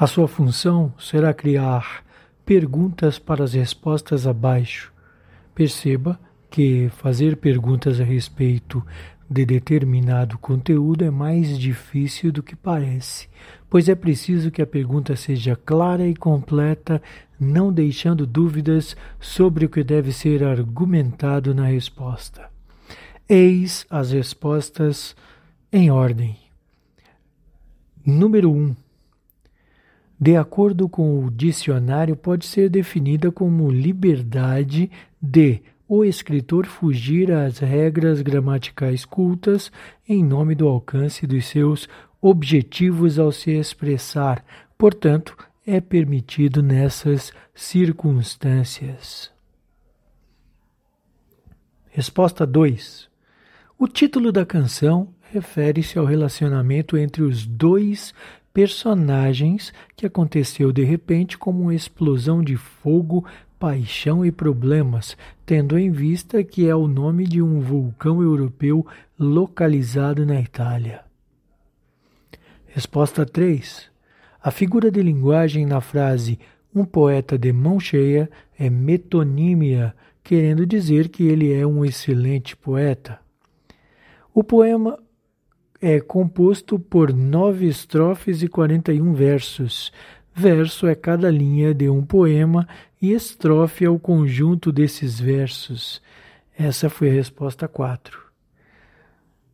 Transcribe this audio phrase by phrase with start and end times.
[0.00, 2.02] A sua função será criar
[2.46, 4.90] perguntas para as respostas abaixo.
[5.54, 6.18] Perceba
[6.50, 8.82] que fazer perguntas a respeito
[9.28, 13.28] de determinado conteúdo é mais difícil do que parece,
[13.68, 17.02] pois é preciso que a pergunta seja clara e completa,
[17.38, 22.48] não deixando dúvidas sobre o que deve ser argumentado na resposta.
[23.28, 25.14] Eis as respostas
[25.70, 26.38] em ordem.
[28.02, 28.56] Número 1.
[28.56, 28.76] Um,
[30.20, 37.58] de acordo com o dicionário, pode ser definida como liberdade de o escritor fugir às
[37.58, 39.72] regras gramaticais cultas
[40.06, 41.88] em nome do alcance dos seus
[42.20, 44.44] objetivos ao se expressar.
[44.76, 45.34] Portanto,
[45.66, 49.32] é permitido nessas circunstâncias.
[51.88, 53.08] Resposta 2.
[53.78, 58.12] O título da canção refere-se ao relacionamento entre os dois
[58.52, 63.24] personagens que aconteceu de repente como uma explosão de fogo,
[63.58, 68.86] paixão e problemas, tendo em vista que é o nome de um vulcão europeu
[69.18, 71.04] localizado na Itália.
[72.66, 73.90] Resposta 3.
[74.42, 76.38] A figura de linguagem na frase
[76.74, 83.18] um poeta de mão cheia é metonímia, querendo dizer que ele é um excelente poeta.
[84.32, 84.98] O poema
[85.80, 89.90] é composto por nove estrofes e 41 versos.
[90.34, 92.68] Verso é cada linha de um poema
[93.00, 96.02] e estrofe é o conjunto desses versos.
[96.56, 98.20] Essa foi a resposta 4.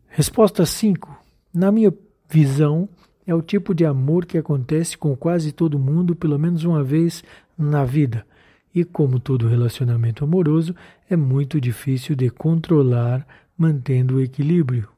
[0.08, 1.16] Resposta 5.
[1.54, 1.94] Na minha
[2.28, 2.88] visão,
[3.26, 7.22] é o tipo de amor que acontece com quase todo mundo pelo menos uma vez
[7.56, 8.26] na vida.
[8.74, 10.74] E como todo relacionamento amoroso,
[11.08, 14.95] é muito difícil de controlar mantendo o equilíbrio.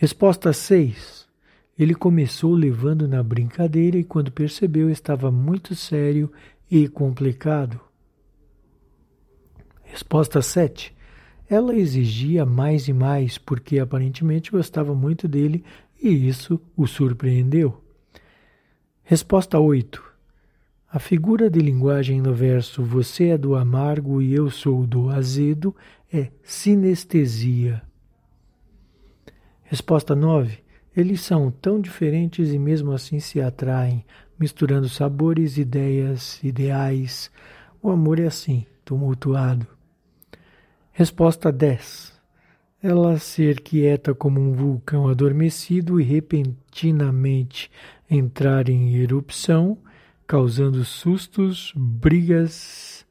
[0.00, 1.28] Resposta 6.
[1.78, 6.32] Ele começou levando na brincadeira e, quando percebeu, estava muito sério
[6.70, 7.78] e complicado.
[9.82, 10.96] Resposta 7.
[11.46, 15.62] Ela exigia mais e mais porque aparentemente gostava muito dele
[16.02, 17.84] e isso o surpreendeu.
[19.02, 20.02] Resposta 8.
[20.90, 25.76] A figura de linguagem no verso Você é do amargo e eu sou do azedo
[26.10, 27.82] é sinestesia.
[29.70, 30.58] Resposta 9.
[30.96, 34.04] Eles são tão diferentes e mesmo assim se atraem,
[34.36, 37.30] misturando sabores, ideias, ideais.
[37.80, 39.64] O amor é assim, tumultuado.
[40.90, 42.20] Resposta 10.
[42.82, 47.70] Ela ser quieta como um vulcão adormecido e repentinamente
[48.10, 49.78] entrar em erupção,
[50.26, 53.06] causando sustos, brigas,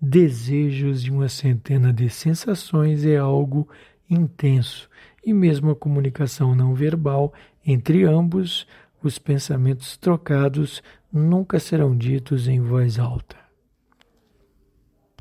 [0.00, 3.68] desejos e uma centena de sensações é algo
[4.08, 4.88] intenso
[5.26, 7.34] e mesmo a comunicação não verbal
[7.66, 8.64] entre ambos,
[9.02, 10.80] os pensamentos trocados
[11.12, 13.45] nunca serão ditos em voz alta.